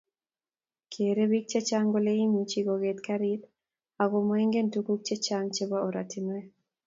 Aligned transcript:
Kerei 0.91 1.29
bik 1.31 1.45
chechang 1.51 1.87
kole 1.93 2.11
imuchi 2.25 2.59
koket 2.67 2.97
garit 3.07 3.41
ako 4.01 4.17
moingen 4.27 4.67
tuguk 4.73 5.01
chechang 5.07 5.47
chebo 5.55 5.77
oratinwek 5.87 6.47